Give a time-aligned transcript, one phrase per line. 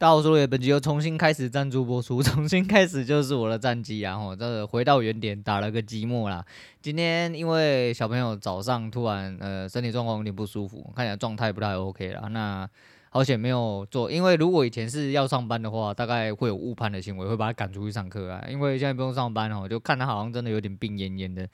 [0.00, 4.16] 到时候本集又重新开始赞助播出，重新开始就是我的战绩啊！
[4.16, 6.42] 吼，这个回到原点，打了个寂寞啦。
[6.80, 12.28] 今天因为小朋友早上突然呃身体状况有点不舒服，看起来状态不太 OK 啦。
[12.28, 12.66] 那
[13.10, 18.42] 好险没有做，因为如果以前是要上班的话，大概会有误判的行为，会把他赶出去上课啊。
[18.48, 21.46] 因为现在不用上班哦，就看他好像真的有点病恹恹的，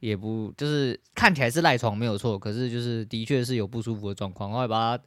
[0.00, 5.02] 也不就是看起来是赖床没有错，可是就是的确是有不舒服的状况，我会把他。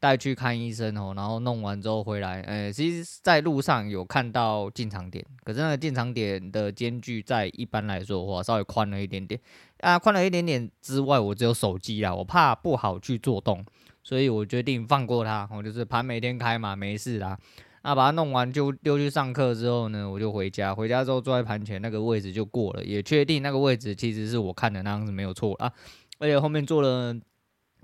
[0.00, 9.38] 带去看医生哦，然后弄完之后回来，诶，其实在路上有看到进场点，可是那个进场点的间距在一般来说的话稍微宽了一点点
[9.80, 13.62] 啊，宽了一点点之外，我只有手机啦，我怕不好去做动，
[14.02, 17.38] 所以我决定放过他，我就是盘每天开嘛，没事啦。
[17.82, 25.70] 那把它弄完就丢去上课之后呢，我就回家，回家之后坐在盘前那个位置就过了，也确定那个位置其实是我看的那样子没有错啊，
[26.18, 27.14] 而且后面做了。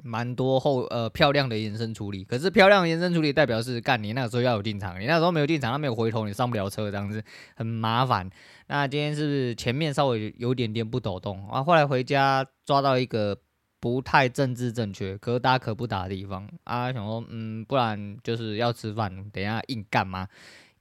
[0.03, 7.23] 蛮多后呃漂亮的延伸处理，可是漂亮的延伸处理代表是干你那个时候要有进场，你那时候没有进场，他没有回头，你上不了车，这样子
[7.55, 8.31] 很麻烦。
[8.69, 11.63] 那今天是不是前面稍微有点点不抖动啊？
[11.63, 13.37] 后来回家抓到一个
[13.81, 20.29] 不太政治正确可打可不打的地方啊，想说嗯，不然就是要吃饭，等一下硬干吗？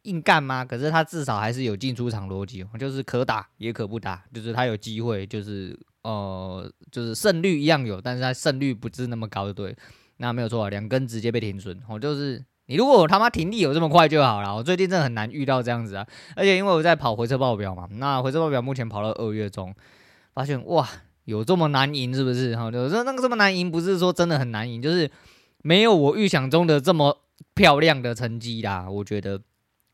[0.04, 0.64] 硬干吗？
[0.64, 5.80] 可是他至少还是有进出场逻辑，就是可打也可不打，就是他有机会就是。
[6.06, 9.75] 呃，就是胜率一样有，但是它胜率不是那么高，对，
[10.17, 11.81] 那没有错，两根直接被停损。
[11.89, 14.56] 我就是你如果我他妈停利有这么快就好了。
[14.56, 19.73] 我最近真的很难遇到这样子啊，而且因为我在跑回车报表嘛，那回车报表目前跑到二月中，
[20.36, 20.88] 发现哇，
[21.23, 22.56] 有这么难赢是不是？
[22.56, 25.09] 哈，就是那个这么难赢，不是说真的很难赢，就是
[25.64, 27.17] 没有我预想中的这么
[27.56, 29.42] 漂亮的成绩啦，我觉得。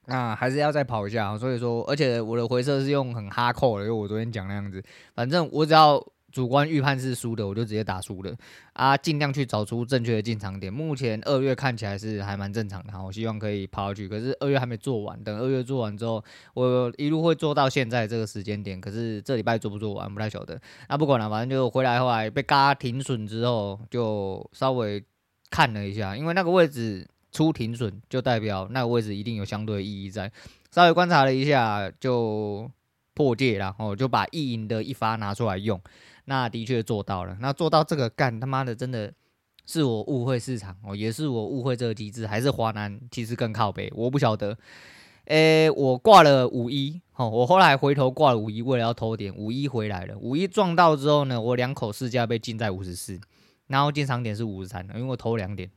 [0.06, 8.34] 那还是要再跑一下，所以说，而且我的回撤是用很哈扣的，因为我昨天讲那样子，反正我只要主观预判是输的，我就直接打输了
[8.74, 10.74] 啊，尽量去找出正确的进场点。
[10.74, 14.10] 目前二月看起来是还蛮正常的，我希望可以跑下去。
[14.10, 16.24] 可是二月还没做完，等二月做完之后，
[16.56, 18.82] 我一路会做到现在这个时间点。
[18.82, 20.60] 可是这礼拜做不做完不太晓得。
[20.90, 25.04] 那不管了，反正就回来后来被嘎停损之后，就稍微
[25.50, 27.08] 看了一下，因为那个位置。
[27.32, 30.32] 出停损就代表那个位置一定有相对意义在，
[30.72, 32.70] 稍微观察了一下就
[33.14, 35.80] 破戒，然后就把意淫的一发拿出来用，
[36.26, 37.38] 那的确做到了。
[37.40, 39.14] 那做到这个干他妈的真的
[39.66, 44.58] 是我误会市场哦，也是我误会这个机制，还是华南其实更靠北，我不晓得。
[45.26, 53.20] 诶，我挂了五一，哦，我后来回头挂了五一，为了要偷点五一回来了，五一撞到之后呢，我两口市价被禁在五十四，
[53.68, 55.70] 然后进场点是五十三，因为我偷两点。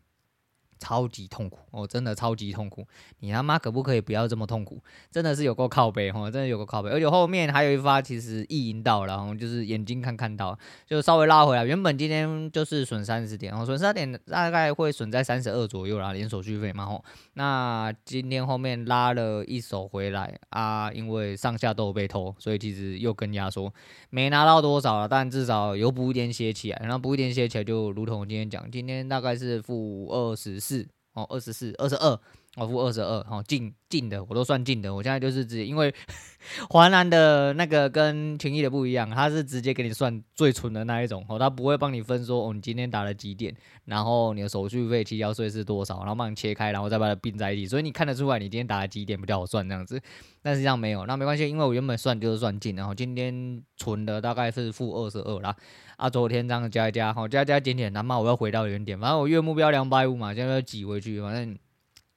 [0.79, 2.87] 超级痛苦哦，真的超级痛苦！
[3.21, 4.81] 你他妈可不可以不要这么痛苦？
[5.11, 6.91] 真的是有够靠背哦，真的有够靠背。
[6.91, 11.65] 而且后面还有一发，其实意淫到，然后就是眼睛看看到，就稍微拉回来。
[11.65, 17.05] 原本今天就是损三十点，然后损三点大概会损在三十二左右啦，连手续费嘛吼。
[17.35, 23.73] 那今天后面拉了一手回来啊，因为上下都有被偷，所以其实又跟压缩，
[24.11, 26.81] 没拿到多少了，但至少有补一点血起来。
[26.83, 30.89] 然后补一点血起来，就如同我今天讲，今天大概是负二十四。
[31.15, 32.11] 哦，二十四、二十二，
[32.57, 34.93] 我，负二十二，哦，进进的我都算进的。
[34.93, 35.95] 我现在就是直接，因为
[36.69, 43.55] 华南的那个跟群益的不一样，他是直接给你算最纯的那一种，哦，他不会帮你分说，哦，你今天打了几点，
[43.85, 50.01] 然后你的手续费、提交税是多少，然后帮你切开，然后再把它并在一起，所以你看得出来你今天打了几点比较好算这样子。
[50.43, 55.55] 但实际上没有，那没关系，因为我原本算就是算进，然后今天存的大概是负二十二啦。
[55.97, 61.57] 啊，昨天这样加一加，好加加减减，那么我要回到原点，反正我月目标两百五嘛，现在要挤回去，反正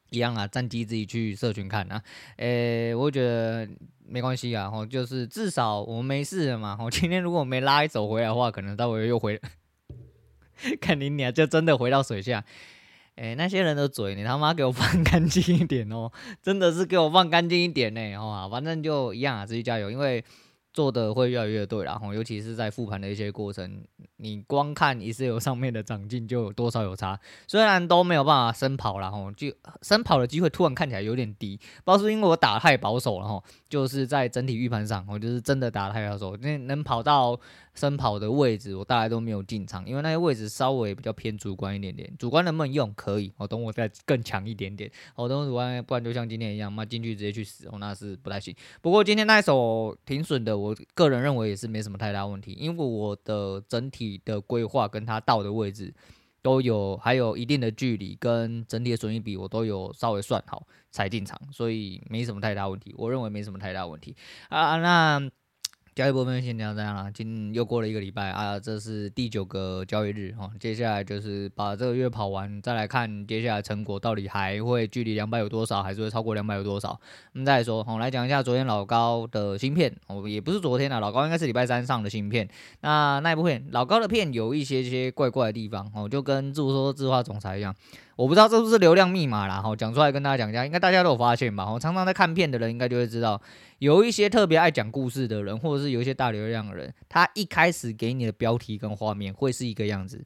[0.09, 2.01] 一样啊，战绩自己去社群看啊。
[2.37, 3.67] 诶、我觉得
[4.05, 6.75] 没关系啊，吼，就是至少我们没事了嘛。
[6.75, 9.39] 吼，今天如果没拉一手回来的话，可能待会又回，
[10.81, 12.43] 看你俩就真的回到水下。
[13.17, 16.11] 诶、那些人的嘴，你他妈给我放干净一点哦，
[16.41, 20.23] 真的是给我放干净一点呢，好，反正就一样啊，自己加油，因为。
[20.77, 23.83] 做的会越来越对，然后尤其是在复盘的一些过程，
[24.17, 29.51] 你光看 Excel 上面的长进就有多少有差，虽然都没有办法升跑然后，就
[29.81, 37.40] 升跑的机会突然看起来有点低，不知道是因为我打太保守了哈，就是在整体预判上，我就是真的打太保守，那能跑到。
[37.78, 42.12] 升跑的位置我大概都没有进场，因为那些位置稍微比较偏主观一点点。
[42.18, 42.91] 主观能不能用？
[42.96, 44.91] 可以，我等我再更强一点点。
[45.16, 48.56] 我等我主观，不然就像今天一样，嘛进去直接去死哦，那是不太行。
[48.82, 55.94] 不过今天那一手挺损的，我个人认为也是没什么太大问题，因为我的整体的规划跟他到的位置
[56.41, 62.96] 都有还有一定的距离，跟整体的损益比我都有稍微算好才进场，所以没什么太大问题。
[62.97, 64.16] 我认为没什么太大问题
[64.50, 65.29] 啊，那。
[65.97, 76.90] 交易部分先聊这样啦，今又过了一个礼拜啊，这是第九个交易日哈，接下来就是把这个月跑完，再来看接下来成果到底还会距离两百有多少，还是会超过两百有多少？
[77.34, 82.47] 我们再来说，我们来讲一下昨天老高的芯片，哦，也不是昨天啊，老高应该是礼拜三上的芯片。
[82.82, 87.73] 那那一部片，老高的片有一些些怪怪的地方哦，就跟自说自话总裁一样。
[88.17, 91.72] 我不知道这是不是流量密码啦，哈，讲出来跟大家讲一下，应该大家都有发现吧？
[91.72, 93.40] 我常常在看片的人应该就会知道，
[93.78, 100.25] 有一些特别爱讲故事的人，或者是有一些大流量的人，他一开始给你的标题跟画面会是一个样子，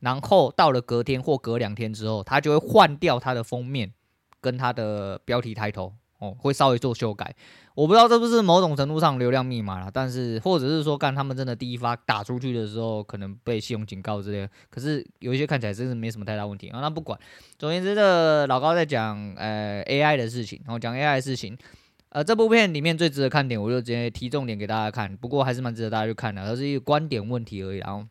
[0.00, 3.92] 然后到了隔天或隔两天之后，他就会换掉他的封面
[4.40, 5.94] 跟他的标题抬头。
[6.20, 7.34] 哦，会稍微做修改，
[7.74, 14.50] 我不知道这不是某种程度上流量密码啦，但是或者是说，干他们真的第一发打出去的时候，可能被系统警告之类的。
[14.68, 16.80] 可是有一些看起来真是没什么太大问题啊。
[16.80, 17.18] 那不管，
[17.58, 21.56] 总而言之，这老高在讲呃 AI 的事情，然后讲 AI 的事情。
[22.10, 25.16] 呃，这部片里面最值得看点，我就直接提重点给大家看。
[25.16, 27.78] 不过还是蛮值得大家去看的，它是一个观点问题而已。
[27.78, 28.04] 然后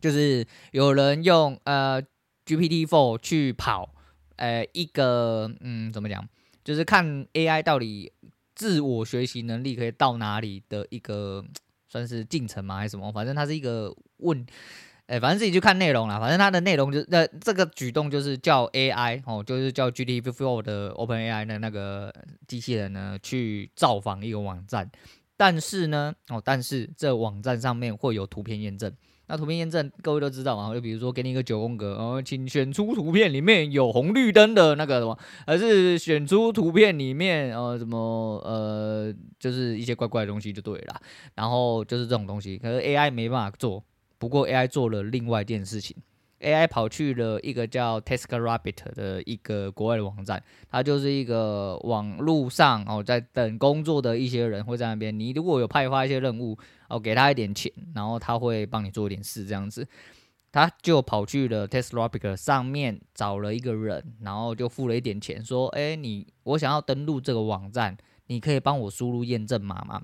[0.00, 2.00] 就是有人用呃
[2.44, 3.94] GPT Four 去跑，
[4.36, 6.22] 呃一个嗯怎么讲？
[6.64, 8.12] 就是看 AI 到底
[8.54, 11.44] 自我学习能力可以到哪里的一个
[11.88, 12.76] 算是进程吗？
[12.76, 13.10] 还是什么？
[13.12, 14.44] 反正它是一个问，
[15.06, 16.20] 哎、反正自己去看内容啦。
[16.20, 22.14] 反正它的内容就是，那这个举动就是叫 AI 哦，就是叫 GPT-4 的 OpenAI 的那个
[22.46, 24.90] 机器人呢去造访一个网站，
[25.36, 28.92] 但是呢，哦，但是这网站上面会有图片验证。
[29.30, 30.74] 那图片验证，各位都知道嘛？
[30.74, 35.16] 就比如说给你一个九宫格，然后请选出图片里面有红绿灯的那个什么，
[35.46, 41.00] 还是选出图片里面呃什么呃，就是一些怪怪的东西就对了。
[41.36, 43.84] 然后就是这种东西，可是 AI 没办法做。
[44.18, 45.96] 不过 AI 做了另外一件事情。
[46.40, 55.16] AI 跑去了一个叫 TaskRabbit 的一个国外的网站，它就是一个网络上哦，在等工作的一些人会在那边。
[55.18, 56.58] 你如果有派发一些任务
[56.88, 59.86] 哦，给他一点钱，然后他会帮你做一点事这样子。
[60.52, 67.96] 他就跑去了 TaskRabbit 上面找了一个人，然后就付了一点钱，说：“哎，你我想要登录这个网站，
[68.26, 70.02] 你可以帮我输入验证码吗？”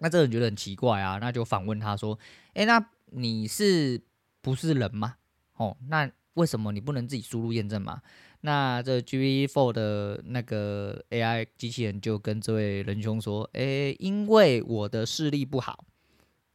[0.00, 2.18] 那这人觉得很奇怪啊，那就反问他说
[2.54, 4.00] ：“哎，那你是
[4.40, 5.16] 不是人吗？”
[5.58, 8.00] 哦，那为什么你不能自己输入验证码？
[8.40, 15.84] 那这 GPT-4 的那个 AI 机器人就跟这位仁兄说：“诶，因为我的视力不好，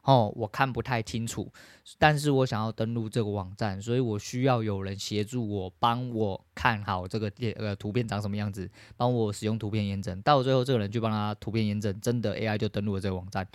[0.04, 1.52] 哦，我看不太清楚，
[1.98, 10.22] 但是我想要登录这个网站，所以我需要有人协助我，帮我看好这个电呃图片长什么样子，帮我使用图片验证。
[10.22, 13.46] 到最后，这个人就帮他图片验证，真的 AI 就登录了这个网站。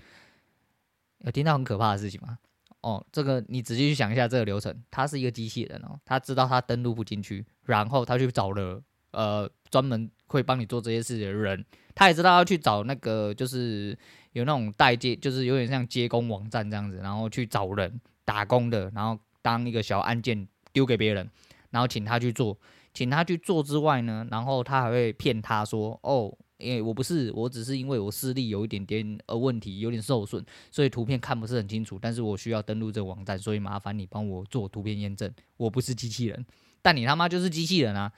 [1.26, 2.38] 有听到很可怕的事情吗？”
[2.82, 8.82] 哦，这个你仔细去想一下这个流程，他是一个机器人哦，他知道他登录不进去，然后他去找了
[9.12, 13.98] 呃专门会帮你做这些事的人，他也知道要去找那个就是
[14.32, 21.30] 有那种代接，就是有点像接工网站这样子，然后去找人打工的，然后当一个小案件丢给别人，
[21.72, 22.58] 然后请他去做，
[22.94, 26.34] 请他去做之外呢，然后他还会骗他说哦。
[26.60, 31.98] 因为我不是，我只是因为我视力有一点点呃问题，有点受损，所以图片看不是很清楚。
[32.00, 35.32] 但是我需要登录这个网站，所以麻烦你帮我做图片验证。
[35.58, 36.46] 我不是机器人，
[36.82, 38.12] 但你他妈就是机器人啊！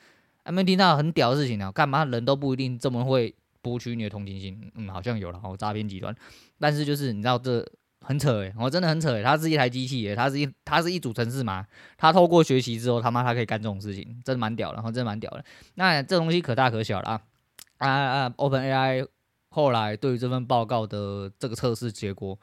[0.43, 1.71] 还没听到很屌的事情啊？
[1.71, 4.71] 干嘛人都不一定这么会博取你的同情心？
[4.73, 6.15] 嗯，好像有了哦，诈骗集团。
[6.59, 7.63] 但是就是你知道这
[8.01, 11.63] 很扯诶，我真的很扯诶，它是一台机器诶，它是一它是一组程式嘛，
[11.95, 15.45] 它透过学习之后，他妈它可以干这种事情，真的蛮屌的，然后真的蛮屌的。
[15.75, 17.21] 那这东西可大可小了啊。
[17.81, 19.07] 啊啊！OpenAI
[19.49, 22.37] 后来对于这份报告的这个测试结果，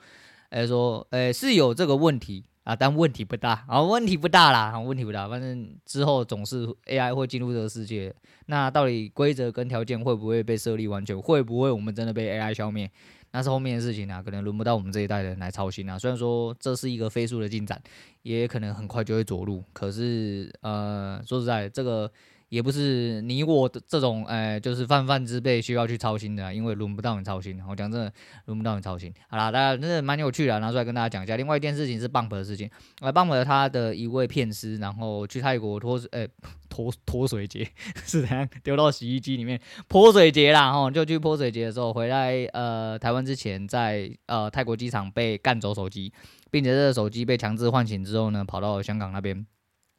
[0.50, 5.28] 哎说，哎是有这个问题啊，但问题不大啊，问题不大啦，问题不大。
[5.28, 8.12] 反正之后总是 AI 会进入这个世界，
[8.46, 11.16] 那到底规则跟条件会不会被设立完全？
[11.16, 12.90] 会不会我们真的被 AI 消灭？
[13.30, 15.96] 那是后面的事情啊，可能轮不到我们这一代的人来操心啊。
[15.96, 17.80] 虽然说这是一个飞速的进展，
[18.22, 19.62] 也可能很快就会着陆。
[19.72, 22.10] 可是呃，说实在，这个。
[22.48, 27.60] 也不是你我的这种，哎，就是泛泛之辈需要去操心的，因为轮不到你操心。
[27.68, 28.10] 我讲真的，
[28.46, 29.12] 轮不到你操心。
[29.28, 31.36] 好啦，大家真的蛮有趣的，拿出来跟大家讲一下。
[31.36, 36.26] 另外一件事情是 Bump 的事情，呃，Bump 他的一位片师，然后去泰国脱，哎，
[36.70, 37.68] 脱脱水节
[38.06, 46.10] 是怎样丢到洗衣机里面泼水节啦，吼，就去泼水节的时候回来，呃，台湾之前在呃泰国机场被干走手机，
[46.50, 49.46] 并且这个手机被强制唤醒之后呢，跑到香港那边，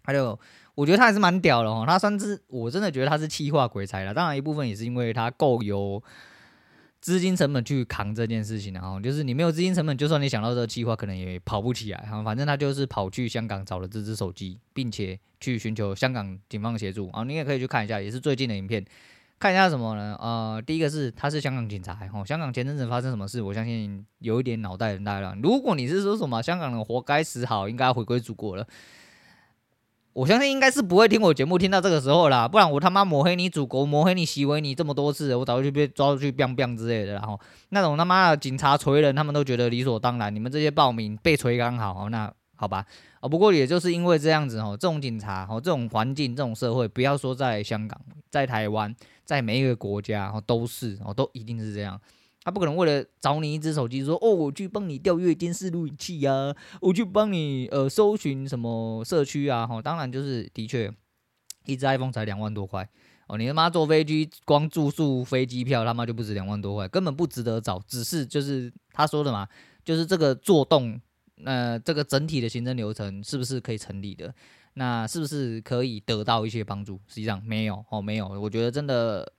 [0.03, 0.39] 他就。
[0.75, 4.13] 我觉得他还是蛮屌的哦，他算是我真的觉得他是企划鬼才了。
[4.13, 6.01] 当然一部分也是因为他够有
[7.01, 11.97] 资金成本去扛这件事情，然后就是你没有资金成本，就算你想到这个企划，可能也跑不起来。
[12.09, 17.09] 哈，反正他就是跑去香港找了这只手机，并且去寻求香港警方协助。
[17.11, 18.85] 啊，你也可以去看一下，也是最近的影片。
[19.39, 20.17] 看一下什么呢？
[20.19, 25.33] 呃，第一个是他是香港警察，哦，香港前阵子发生什么事，我相信有一点脑袋很大了。
[25.41, 28.67] 如果你是说什么香港人活该死好，应该回归祖国了，
[30.19, 42.29] 我相信应该是不会听我节目听到这个时候啦，不然我他妈抹黑你祖国，抹黑你习维尼这么多次，我早就被抓出去 biang biang 之类的，然后那种他妈的警察锤人，他们都觉得理所当然，你们这些暴民被锤刚好，那。
[42.57, 42.85] 好吧，
[43.21, 47.97] 啊，不过也就是因为这样子哦，这种警察哦，这种环境，这种社会，不要说在香港，
[48.29, 51.97] 在台湾，在每一个国家哦，都是哦，都一定是这样。
[52.49, 56.51] 他不可能为了找你一只手机，说哦，我去帮你调阅监视录影器啊，
[56.81, 60.91] 我去帮你呃搜寻什么社区啊，哈，当然就是的确，
[61.67, 62.89] 一只 iPhone 才两万多块
[63.27, 67.79] 哦，你他妈坐飞机光住宿飞机票他妈就不止两万多块，根本不值得找。
[67.87, 69.47] 只是就是他说的嘛，
[69.85, 70.99] 就是这个做动。
[71.41, 74.33] 那、呃、这个整体的行政流程是不是可以成立的？
[74.73, 76.99] 那是不是可以得到一些帮助？
[77.07, 78.27] 实际上没有哦，没有。
[78.27, 79.31] 我觉得真的，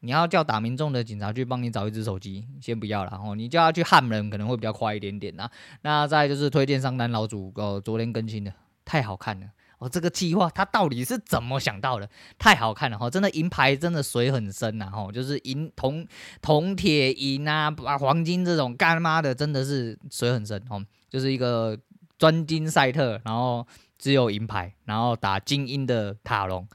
[0.00, 3.34] 你要叫打民众的警察去帮你找一只手机，先不要了哦。
[3.34, 5.48] 你叫他去焊人可能会比较快一点点呐。
[5.82, 8.52] 那再就是推荐商单老祖哦，昨天更新的，
[8.84, 9.46] 太好看了。
[9.78, 12.06] 哦，这个计划他到底是怎么想到的？
[12.38, 13.08] 太好看了哈！
[13.08, 16.06] 真的银牌真的水很深呐哈，就是银铜
[16.42, 21.78] 铜铁银啊，把黄金这种干妈的真的是水很深哦，就是一个
[22.18, 23.66] 专精赛特，然后
[23.98, 26.68] 只有银牌，然后打精英的塔隆，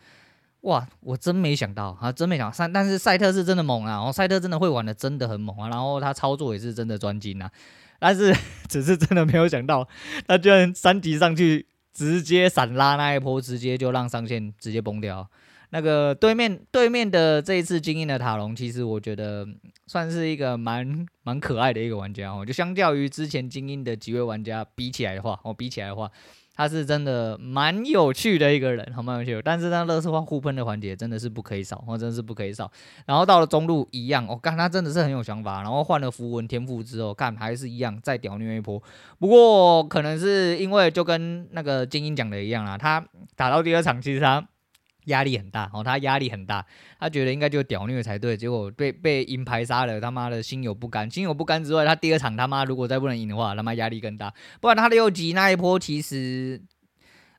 [0.66, 0.88] 哇！
[1.00, 7.50] 我真没想到啊，真没想到赛，但是赛特是真的猛啊，然后赛特真的会玩的真的很猛啊，然后他操作也是真的专精啊，
[7.98, 8.32] 但是
[8.68, 9.88] 只是真的没有想到，
[10.28, 11.66] 他居然三级上去。
[11.96, 15.26] 直接闪拉那一波，直接就让上线直接崩掉。
[15.70, 19.48] 那个对面对面的这一次精英的塔隆，其实我觉得
[19.88, 22.46] 算是一个蛮蛮可爱的一个玩家哦。
[22.46, 26.12] 就相较于之前精英的几位玩家比起来的话，哦，比起来的话。
[26.56, 29.42] 他是真的蛮有趣的一个人，好蛮有趣的。
[29.42, 32.72] 但是那，乐视化互喷的环节真的是不可以少，哦，真的是不可以少。
[33.06, 35.62] 然后到了中路一样，我、哦、干他真的是很有想法。
[35.62, 38.82] 然后换了符文天赋之后，看还是一样再屌虐一波。
[39.20, 44.48] 不过可能是因为就跟那个精英讲的一样啦，他打到第二场其实他。
[45.06, 46.66] 压力很大，哦，他压力很大，
[47.00, 54.34] 他觉得应该就屌虐才对，结果被被银牌杀了，他妈的心有不甘，心有不甘之外，他第二场他妈如果再不能赢的话，他妈压力更大。
[54.60, 56.62] 不然他六级那一波其实，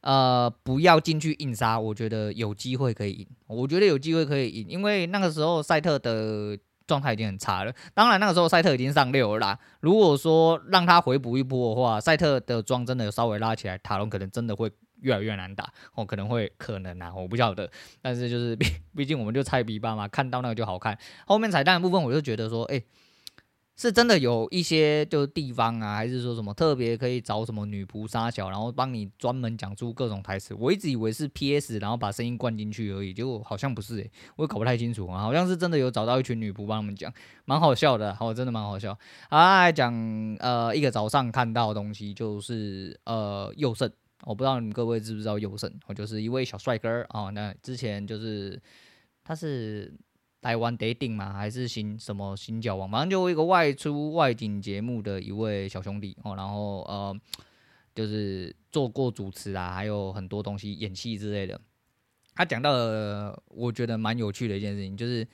[0.01, 6.57] 呃，不要进去硬杀，我觉得有机会可以赢，我觉得有机会可以赢，因为那个时候赛特的
[6.87, 9.59] 状态已经很差了，当然那个时候赛特已经上六了啦。
[9.81, 14.71] 如果说让他回补一波的话，赛特的装真的稍微拉起来，塔隆可能真的会。
[15.01, 20.99] 越来越难打，哦，可能会可能啊，我不晓得，但是就是毕毕竟我们就菜逼吧嘛，看到那个就好看。
[21.27, 22.83] 后面彩蛋的部分，我就觉得说，哎、
[23.77, 30.55] 是真的有一些就是地方啊，还是说什么特别可以找什么女仆杀小，然后帮你专门讲出各种台词。
[30.55, 37.13] 我一直以为是 PS，然后把声音灌进去而已，结果好像不是、欸，我也搞不太清楚啊，好像是真的有找到一群女仆帮他们讲，
[37.45, 38.99] 蛮好笑的，好，真的蛮好笑。
[39.29, 39.93] 啊，讲
[40.41, 43.93] 呃一个早上看到的东西，就是呃右胜。
[44.27, 47.31] 我不知道你们各位知不知道佑胜，我就是一位小帅哥哦。
[47.31, 48.61] 那之前就是
[49.23, 49.95] 他是
[50.43, 56.35] 台湾 dating 嘛，还是新什么新交往，反正就一个外出外景节目的一位小兄弟哦。
[56.35, 57.17] 然后呃，
[57.95, 61.61] 就是做过主持啊，还有很多东西演戏之类的。
[62.35, 65.25] 他讲到了我觉得蛮有趣的一件事情，就是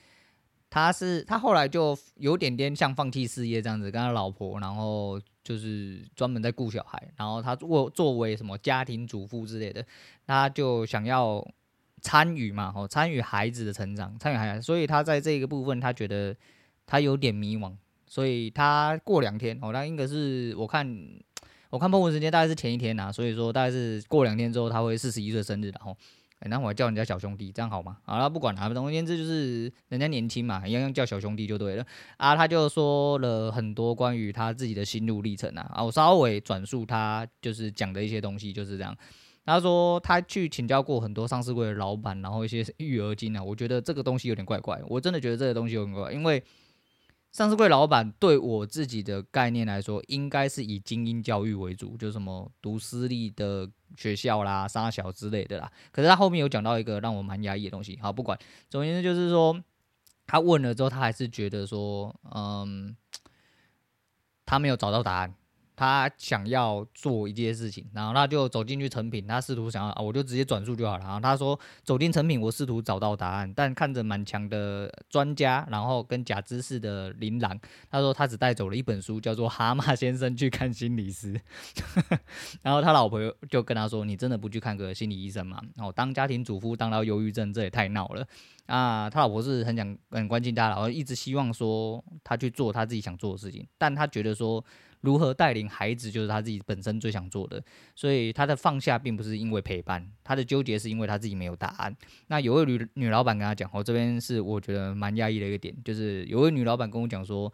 [0.69, 5.19] 他是他后来就有点点像放弃事业这样子，跟他老婆，然后。
[5.43, 9.85] 就是专门在顾小孩，然后他作作为什么家庭主妇之类的，
[10.25, 11.45] 他就想要
[12.01, 16.35] 参与嘛，哦，参与孩子的成长，参与孩子，所以他在这个部分，他觉得
[16.85, 17.73] 他有点迷惘，
[18.07, 20.87] 所以他过两天，哦，那应该是我看
[21.69, 25.95] 我看 PO 文时间大概是前一天呐，所以说大概是过两天之后，他会四十一岁生日，然后。
[26.49, 27.97] 那我叫人家小兄弟，这样好吗？
[28.03, 31.85] 好了，不管了，总而言之就是人家年轻嘛，一样叫小兄弟就对了。
[32.17, 38.95] 啊，他就说了很多关于他自己的心路历程啊，啊，我稍微转述他就是讲的一些东西，就是这样。
[39.45, 46.43] 他说他去请教过很多上市柜的老板，然后一些育儿经啊，我觉得这个东西有点怪怪，我真的觉得这个东西有点怪，因为。
[47.33, 55.71] 上市柜老板对我自己的概念来说，应该是以精英教育为主，就什么读私立的学校啦、三小之类的啦。
[55.91, 57.97] 可是他后面有讲到一个让我蛮压抑的东西。
[57.99, 58.37] 好，不管，
[58.69, 59.59] 总言之就是说，
[60.27, 62.95] 他问了之后，他还是觉得说，嗯，
[64.45, 65.33] 他没有找到答案。
[65.75, 71.03] 他想要做一件事情，然后他就走进去成品，他试图想要啊，我就直接转述就好了。
[71.03, 81.33] 然后他说走进成品，我试图找到答案，但看着满墙的专家，然后跟假知识的琳琅，他说他只带走了一本书，叫做《蛤蟆先生去看心理师》。
[82.61, 85.59] 然后他老婆就跟他说：“你真的不去看个心理医生吗？
[85.77, 88.25] 哦，当家庭主妇当到忧郁症，这也太闹了。”
[88.67, 94.63] 啊，他老婆是很想很关心他，然后一直希望说他去做他自己想做的事情，但他觉得说。
[95.03, 97.63] 如何带领孩子，就是他自己本身最想做的，
[97.95, 101.95] 所以他的放下并不是因为陪伴，他的纠结是因为他自己没有答案。
[102.27, 107.53] 那有位女女老板跟他讲，我这边是我觉得蛮压抑的一个点，就是有位女老板跟我讲说。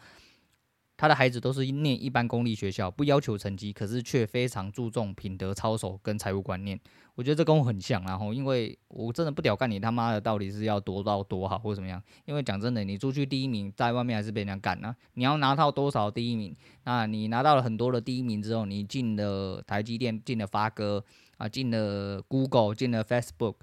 [1.00, 6.78] 他的孩子都是念一般公立学校，不要求成绩，可是却非常注重品德操守跟财务观念。
[7.16, 12.04] 我觉得这跟我很像，然后因为我真的不屌干你他妈的到底是要多到多好或怎么样？
[12.26, 16.54] 因为讲真的，你出去第一名，在外面还是被人家干呢、你要拿到多少第一名？
[16.84, 21.02] 那你拿到了很多的第一名之后，你进了台积电，进了发哥
[21.38, 23.56] 啊，进了 Google，进了 Facebook。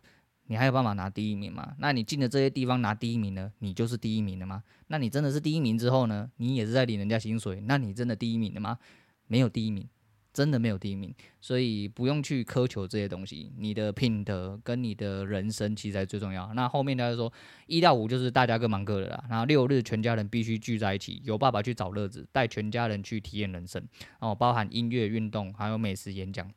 [0.46, 1.74] 你还有办法拿第一名吗？
[1.78, 3.52] 那你进了这些地方拿第一名呢？
[3.58, 4.62] 你就是第一名了吗？
[4.88, 6.30] 那你真的是第一名之后呢？
[6.36, 8.78] 你也是在领人家薪水，那你真的第一名了吗？
[9.26, 9.88] 没有第一名，
[10.32, 13.52] 真的没有第一名，所以不用去苛求这些东西。
[13.58, 16.54] 你的品德跟你的人生其实才最重要。
[16.54, 17.32] 那后面他就说，
[17.66, 23.82] 一到五就是大家各忙各的啦，然后六日全家人必须聚在一起，有爸爸去找乐子，带全家人去体验人生，
[24.20, 26.48] 然后包含音乐、运动，还有美食、演讲。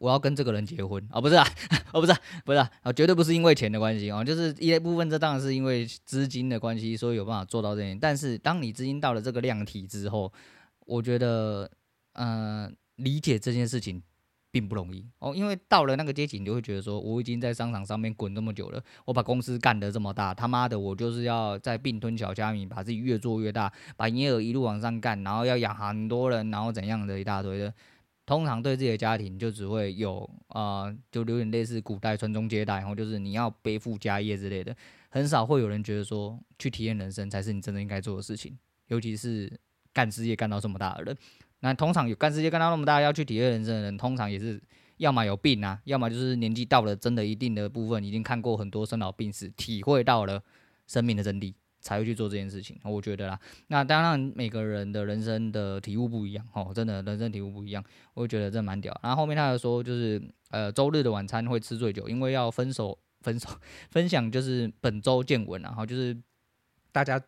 [0.00, 1.20] 我要跟这个人结婚啊、哦？
[1.20, 1.46] 不是啊，
[1.92, 7.98] 哦，不是、啊，不是啊，绝对不是因为钱的关系哦，就是一部分，这当然是因为资金的关系，所以有办法做到这点。
[8.00, 10.32] 但是，当你资金到了这个量体之后，
[10.86, 11.70] 我觉得，
[12.14, 14.02] 嗯、呃，理解这件事情
[14.50, 27.74] 并不容易哦，因为到了那个阶级，你就会觉得说，我已经在商场上面滚这么久了，我把公司干得这么大，他妈的，我就是要在并吞小虾米，把自己越做越大，把营业额一路往上干，然后要养很多人，然后怎样的一大堆的。
[28.30, 30.18] 通常对自己的家庭就只会有
[30.50, 34.72] 啊、就有点类似古代传宗接代，然后就是你要背负家业之类的，
[35.08, 38.56] 很少会有人觉得说去体验人生才是你真的应该做的事情。
[38.86, 39.52] 尤其是
[39.92, 41.16] 干事业干到这么大的人，
[41.58, 44.62] 那通常有干事业干到那么大要去体验人生的人，通常也是
[44.98, 50.40] 要么有病啊，要么就是年纪到了真的一定的部分，已经看过很多生老病死，体会到了
[50.86, 51.52] 生命的真谛。
[51.80, 53.38] 才会去做这件事情，我觉得啦。
[53.68, 57.84] 那当然，每个人的人生的体悟不一样哦，真的人生体悟不一样，
[58.14, 58.98] 我觉得这蛮屌。
[59.02, 63.48] 然后后面他又说，就是呃，周日的晚餐会吃醉酒，因为要分手、分手、
[63.90, 66.16] 分享，就是本周见闻，然后就是
[66.92, 67.20] 大家。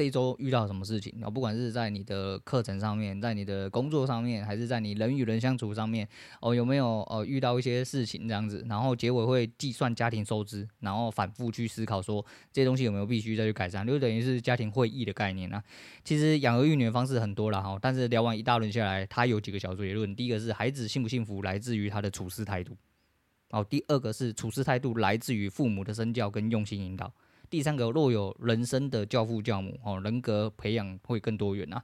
[0.00, 1.14] 这一周遇到什么事情？
[1.22, 6.08] 哦，不管是在你的课程上面，在你的工作上面，还是在你人与人相处上面，
[6.40, 8.64] 哦，有没有呃遇到一些事情这样子？
[8.66, 15.62] 然后结尾会计算家庭收支，然后反复去思考说这些东西有没有必须再去改善，就等于是家庭会议的概念啊。
[16.02, 22.74] 其实养儿育女的方式很多了哈，但是聊完一大轮下来，他有几个小结论：第一个是孩子幸不幸福来自于他的处事态度，
[23.50, 27.12] 哦，第二个是处事态度来自于父母的身教跟用心引导。
[27.50, 31.82] 第三个，若有人生的教父教母，哦，人格培养会更多元啊。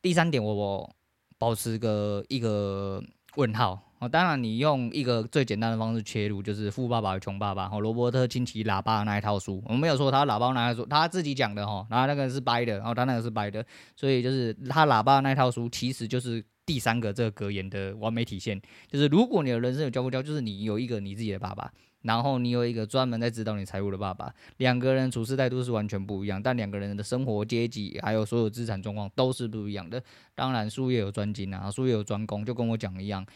[0.00, 0.90] 第三点，我我
[1.36, 3.02] 保持个一个
[3.34, 4.08] 问号哦。
[4.08, 21.68] 当然，你用一个最简单的方式切入，就是《富爸爸与穷爸爸》哦，罗伯特清崎喇叭的那一套书，我们没有说他喇叭那一套书，他自己讲的哈，然后那个是掰的，然后他那个是掰的，所以就是他喇叭那套书，其实就是第三个这个格言的完美体现，就是如果你的人生有教父教，就是你有一个你自己的爸爸。
[22.02, 30.02] 然后你有一个专门在指导你财务的爸爸，两个人处事态度是完全不一样，但两个人的生活阶级还有所有资产状况都是不一样的。
[30.34, 33.26] 当然术业有专精啊，术业有专攻，就跟我讲一样，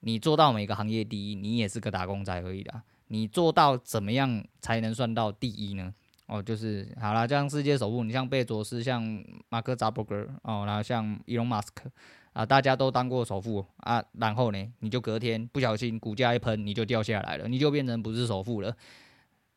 [0.00, 2.82] 你做到每个行业第一，你也是个打工仔而已的。
[3.08, 5.92] 你做到怎么样才能算到第一呢？
[6.26, 9.02] 哦，就是好啦，像世界首富，你像贝佐斯，像
[9.48, 11.90] 马克扎伯格，哦，然后像伊隆马斯克。
[12.38, 18.72] 啊，大家都当过首富啊，然后呢，你就隔天不小心股价一喷，你就掉下来了，你就变成不是首富了，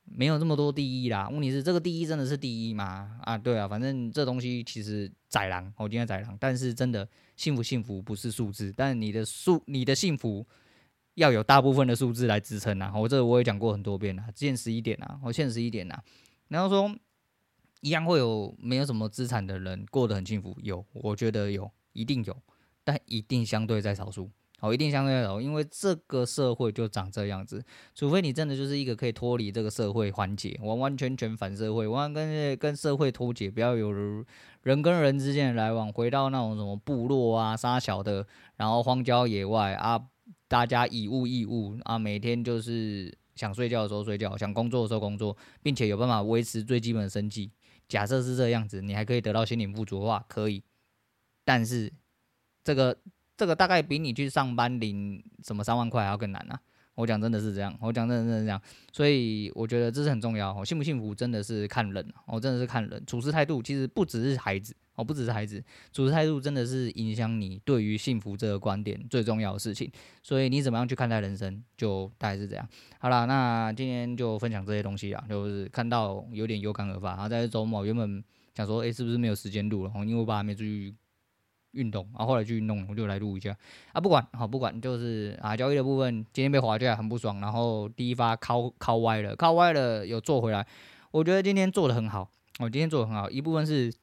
[0.04, 1.30] 没有这么多第一啦。
[1.30, 3.20] 问题是这个第一真的是第一吗？
[3.22, 10.44] 啊，对啊，反正这东西其实宰狼，我今天宰狼，但是真的幸福幸福不是数字，但你的数你的幸福
[11.14, 12.92] 要有大部分的数字来支撑啊。
[12.96, 16.04] 我这我也讲过很多遍了，现实一点啊，我现实一点啊。
[16.48, 16.96] 然后说
[17.82, 20.58] 一样会有没有什么资产的人过得很幸福？
[20.64, 22.36] 有，我觉得有，一定有。
[22.84, 27.64] 但一定相对在少数，好，一定相对在少数，因为这个社会就长这样子。
[27.94, 33.92] 除非你真的就是一个可以脱离这个社会环节，完完全全反社会，完跟跟社会脱节，不要有
[34.64, 38.26] 人跟人之间的来往，回到那种什么部落啊、沙小的，
[38.58, 40.00] 然后荒郊野外啊，
[40.48, 47.52] 大家以物易物啊，每天就是想睡觉的时候睡觉，想工作的时候工作，并且有办法维持最基本的生计。
[47.88, 50.64] 假设是这样子，你还可以得到心灵富足的话，可以，
[51.46, 51.94] 但是。
[52.64, 52.98] 这个
[53.38, 56.60] 这个大概比你去上班领什么三万块还要更难啊！
[56.96, 60.64] 我讲真的是这样，我讲真的是这样，所以我觉得这是很重要哦。
[60.64, 63.64] 幸不幸福真的是看人哦，真的是看人处事态度。
[63.64, 69.90] 其实不只是孩子哦，不只是孩子，处事态度真的是影响你对于幸福这个观点最重要的事情。
[70.22, 72.70] 所以你怎么样去看待人生，就大概是这样。
[73.00, 77.12] 好了，那今天就分享这些东西啊，就是看到有点有感而发。
[77.12, 78.22] 然后在周末原本
[78.54, 79.92] 想说，诶，是不是没有时间录了？
[80.06, 80.94] 因为我爸还没出去。
[81.72, 83.56] 运动，然后后来去运动，我就来录一下
[83.92, 90.66] 啊，不管好不管，就是啊，交易的部分今天被滑价很不爽，然后第一发靠靠歪了，靠歪了有做回来，
[91.12, 92.30] 我觉得今天做的很好，
[92.60, 93.94] 我今天做的很好，一部分是，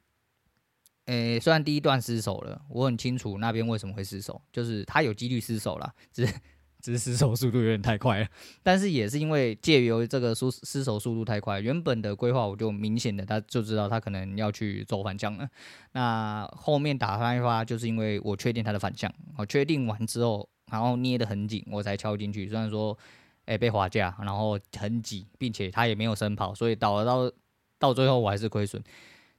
[1.05, 6.33] 诶，虽然第一段失手了，我很清楚那边为什么会失手，就是他有几率失手了，只是。
[6.81, 8.27] 只是失手速度有点太快了，
[8.63, 15.47] 但是也是因为介于这个失失手速度太快，原本的规划我就明显的他就知道他可能要去走反向了。
[15.91, 22.47] 那后面打翻一发，就是因为我确定他的反向，我确定完之后，然后捏得很紧，我才敲进去。
[22.47, 22.97] 虽然说，
[23.45, 27.31] 哎、被滑价，然后很挤，并且他也没有伸跑，所以倒了到
[27.77, 28.81] 到最后我还是亏损。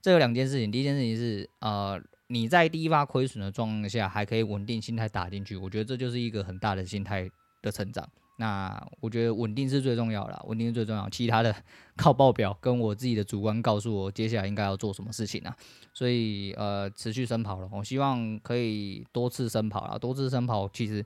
[0.03, 2.01] 这有两件事情，第一件事情是，呃。
[2.33, 7.29] 你在第一发亏损的状况下，还可以稳定心态打进去，我觉得这就是一个很大的心态
[7.61, 8.09] 的成长。
[8.37, 11.53] 那我觉得稳定是最重要的，稳定是最重要，其他的
[11.99, 15.55] 靠报表跟我自己的主观告诉我接下来应该要做什么事情啊。
[15.93, 20.69] 所以呃，持续深跑了，我希望可以多次深跑了，多次深跑。
[20.73, 21.05] 其实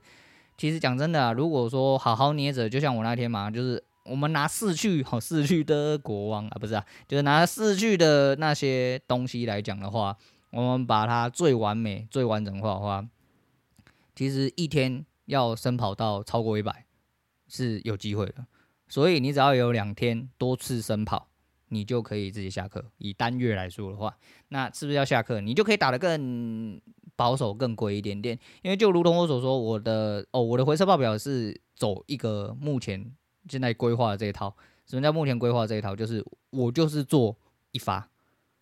[0.55, 10.15] 其实讲真的啊，如果说好好捏着，就像我那天嘛，就是我们拿逝去 好逝去的国王啊，不是啊，就是拿逝去的那些东西来讲的话。
[10.55, 13.05] 我们把它最完美、最完整化的话，
[14.15, 16.85] 其实一天要深跑到超过一百
[17.49, 18.45] 是有机会的。
[18.87, 21.27] 所以你只要有两天多次深跑，
[21.67, 22.85] 你就可以自己下课。
[22.99, 25.41] 以单月来说的话，那是不是要下课？
[25.41, 26.79] 你就可以打得更
[27.17, 28.39] 保守、更贵一点点。
[28.61, 33.13] 因为就如同我所说，我的哦，我的回测报表是走一个目前
[33.49, 34.55] 现在规划的这一套。
[34.85, 35.93] 什么叫目前规划这一套？
[35.93, 37.35] 就是我就是做
[37.71, 38.09] 一发。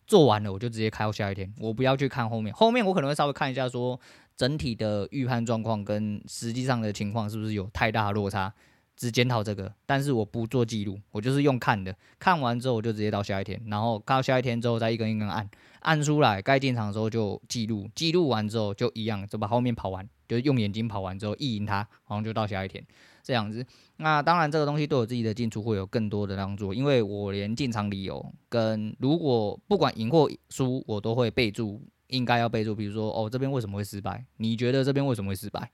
[0.06, 2.52] 做完了我就直接开到下一天，我不要去看后面。
[2.54, 3.98] 后面我可能会稍微看一下，说
[4.36, 8.52] 整体的预判状况跟实际上的情况是不是有太大的落差，
[8.96, 9.72] 只检讨这个。
[9.86, 11.94] 但是我不做记录，我就是用看的。
[12.18, 15.48] 看完之后我就直接到下一天，然后到下一天之后再一根一根按，
[15.80, 21.76] 按出来该进场的时候就记录，记录完之后就一样，就把后面跑完，就是用眼睛跑完之后意淫它，
[22.08, 22.84] 然后就到下一天。
[23.24, 23.64] 这样子，
[23.96, 34.22] 那当然这个东西对我自己的进出会有更多的帮助，因为我连进场理由跟如果不管赢或输，我都会备注，应该要备注，比如说哦这边为什么会失败？
[34.36, 35.70] 你觉得这边为什么会失败？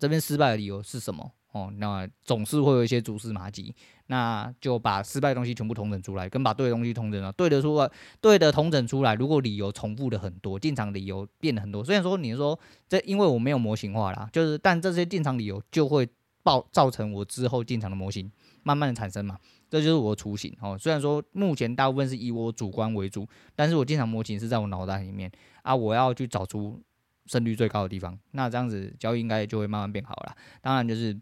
[0.00, 1.30] 这边失败的理由是什么？
[1.52, 3.72] 哦，那总是会有一些蛛丝马迹，
[4.06, 7.88] 那就把失败的东西全部统整出来，跟把对的东西统整了，对的出来，
[8.20, 9.14] 对的统整出来。
[9.14, 16.08] 如果理由重复的很多，进场理由变得很多，虽然说你说这因为我没有模型化啦，就是但这些进场理由就会。
[16.42, 18.30] 爆造成我之后进场的模型
[18.62, 19.38] 慢慢的产生嘛，
[19.70, 20.76] 这就是我的雏形哦。
[20.78, 25.30] 虽然说目前大部分是以我主观为主，但是我进场模型是在我脑袋里面
[25.62, 26.80] 啊，我要去找出
[27.26, 30.36] 胜率最高的地方，那这样子交易应该就会慢慢变好了。
[30.60, 31.16] 当然就是，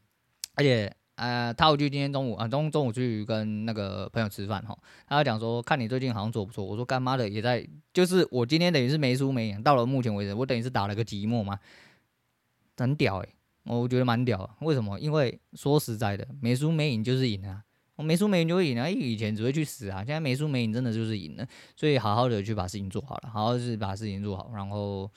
[0.54, 4.74] 而且呃，他我就今天中午啊中中午去跟那个朋友吃饭哈，
[5.06, 11.58] 他讲说看你最近好像做不错，我说干妈的也在，就是我今天等于是没输没赢，到了目前为止我等于是打了个寂寞嘛，
[12.78, 14.98] 很屌诶、我觉得蛮屌，为什么？
[14.98, 17.62] 因为说实在的，没输没赢就是赢啊！
[17.96, 18.88] 我没输没赢就会赢啊！
[18.88, 21.46] 以前只会去死啊，现在没输没赢真的就是赢了。
[21.76, 25.08] 所以好好的去把事情做好了，好好的是把事情做好，然后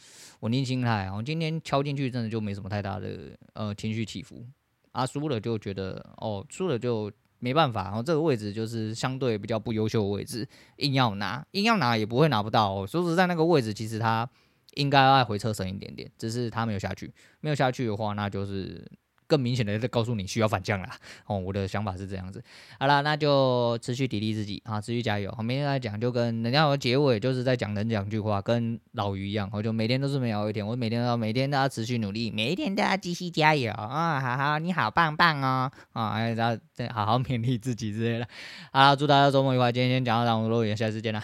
[0.42, 1.10] 稳定心态。
[1.10, 4.46] 我今天敲进去真的就没什么太大的呃情绪起伏
[4.92, 7.86] 啊，输了就觉得哦，输了就没办法。
[7.86, 10.46] 然后这个位置就是相对比较不优秀的位置，
[10.78, 12.86] 硬要拿硬要拿也不会拿不到哦。
[12.86, 14.30] 说实在，那个位置其实它。
[14.76, 18.86] 应该要回车省一点点，只是他没有下去，没有下去的话，那就是
[19.26, 20.90] 更明显的在告诉你需要反向啦。
[21.26, 22.44] 哦，我的想法是这样子。
[22.80, 25.32] 好啦，那就持续砥砺自己啊，持续加油。
[25.32, 34.20] 好，明天来讲就跟人家有结尾，就是在讲人讲句话，跟老鱼一样，我就每天都是美好一天，我每天都要每天都要持续努力，每一天都要继续加油啊！
[34.20, 38.28] 好好，你好棒棒哦 啊，然后再好好勉励自己之类的。
[38.72, 41.24] 好啦，祝大家周末愉快，今天先讲到这，我们录，下次见啦。